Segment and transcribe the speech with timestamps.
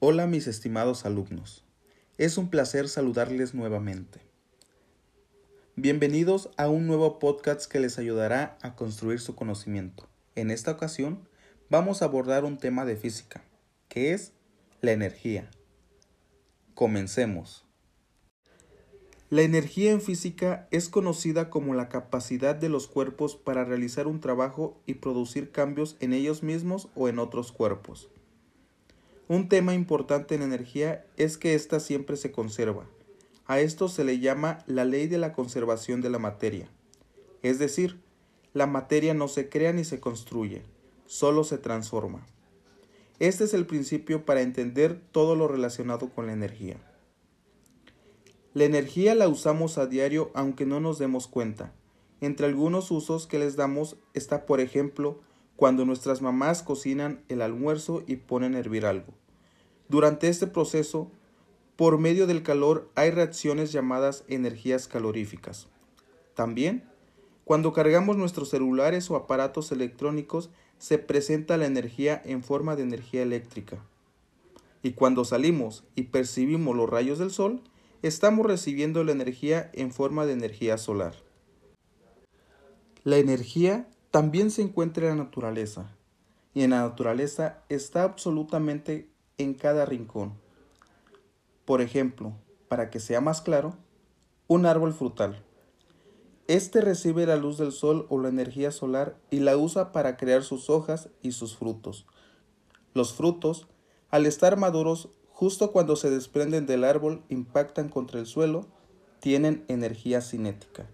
[0.00, 1.64] Hola mis estimados alumnos,
[2.18, 4.20] es un placer saludarles nuevamente.
[5.74, 10.06] Bienvenidos a un nuevo podcast que les ayudará a construir su conocimiento.
[10.36, 11.26] En esta ocasión
[11.68, 13.42] vamos a abordar un tema de física,
[13.88, 14.34] que es
[14.82, 15.50] la energía.
[16.74, 17.64] Comencemos.
[19.30, 24.20] La energía en física es conocida como la capacidad de los cuerpos para realizar un
[24.20, 28.08] trabajo y producir cambios en ellos mismos o en otros cuerpos.
[29.28, 32.86] Un tema importante en energía es que ésta siempre se conserva.
[33.44, 36.70] A esto se le llama la ley de la conservación de la materia.
[37.42, 38.00] Es decir,
[38.54, 40.62] la materia no se crea ni se construye,
[41.04, 42.26] solo se transforma.
[43.18, 46.78] Este es el principio para entender todo lo relacionado con la energía.
[48.54, 51.74] La energía la usamos a diario aunque no nos demos cuenta.
[52.22, 55.20] Entre algunos usos que les damos está, por ejemplo,
[55.58, 59.12] cuando nuestras mamás cocinan el almuerzo y ponen a hervir algo.
[59.88, 61.10] Durante este proceso,
[61.74, 65.66] por medio del calor hay reacciones llamadas energías caloríficas.
[66.34, 66.84] También,
[67.42, 73.22] cuando cargamos nuestros celulares o aparatos electrónicos, se presenta la energía en forma de energía
[73.22, 73.84] eléctrica.
[74.84, 77.62] Y cuando salimos y percibimos los rayos del sol,
[78.02, 81.16] estamos recibiendo la energía en forma de energía solar.
[83.02, 85.90] La energía también se encuentra en la naturaleza,
[86.54, 90.34] y en la naturaleza está absolutamente en cada rincón.
[91.64, 92.32] Por ejemplo,
[92.68, 93.76] para que sea más claro,
[94.46, 95.44] un árbol frutal.
[96.46, 100.42] Este recibe la luz del sol o la energía solar y la usa para crear
[100.42, 102.06] sus hojas y sus frutos.
[102.94, 103.68] Los frutos,
[104.10, 108.66] al estar maduros, justo cuando se desprenden del árbol, impactan contra el suelo,
[109.20, 110.86] tienen energía cinética.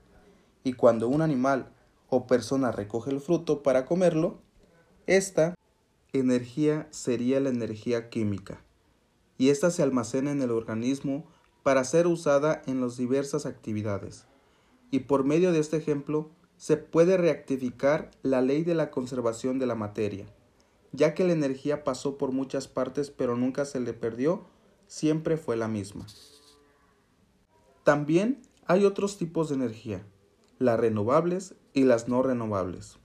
[0.65, 1.74] Y cuando un animal
[2.15, 4.41] o persona recoge el fruto para comerlo,
[5.07, 5.55] esta
[6.13, 8.63] energía sería la energía química,
[9.37, 11.27] y esta se almacena en el organismo
[11.63, 14.27] para ser usada en las diversas actividades.
[14.91, 19.67] Y por medio de este ejemplo, se puede reactificar la ley de la conservación de
[19.67, 20.27] la materia
[20.95, 24.47] ya que la energía pasó por muchas partes pero nunca se le perdió,
[24.87, 26.07] siempre fue la misma.
[27.83, 30.07] También hay otros tipos de energía,
[30.59, 32.99] las renovables y las no renovables.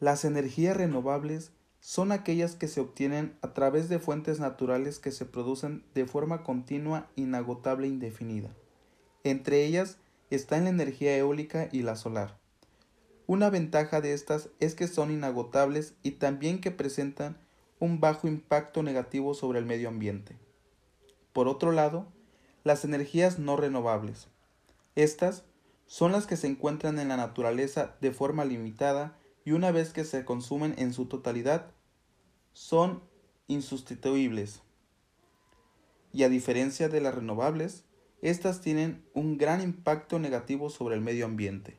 [0.00, 5.24] Las energías renovables son aquellas que se obtienen a través de fuentes naturales que se
[5.24, 8.50] producen de forma continua, inagotable e indefinida.
[9.24, 9.98] Entre ellas
[10.30, 12.38] están la energía eólica y la solar.
[13.26, 17.38] Una ventaja de estas es que son inagotables y también que presentan
[17.78, 20.36] un bajo impacto negativo sobre el medio ambiente.
[21.32, 22.06] Por otro lado,
[22.64, 24.28] las energías no renovables.
[24.94, 25.44] Estas
[25.88, 30.04] son las que se encuentran en la naturaleza de forma limitada y una vez que
[30.04, 31.72] se consumen en su totalidad,
[32.52, 33.02] son
[33.46, 34.60] insustituibles.
[36.12, 37.84] Y a diferencia de las renovables,
[38.20, 41.78] estas tienen un gran impacto negativo sobre el medio ambiente.